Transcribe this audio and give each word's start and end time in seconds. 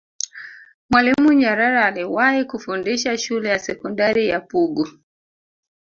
mwalimu 0.89 1.33
nyerere 1.33 1.83
aliwahi 1.83 2.45
kufundisha 2.45 3.17
shule 3.17 3.49
ya 3.49 3.59
sekondari 3.59 4.27
ya 4.29 4.39
pugu 4.39 4.87